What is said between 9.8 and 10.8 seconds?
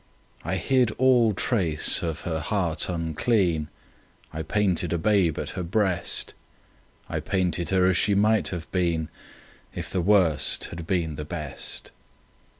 the Worst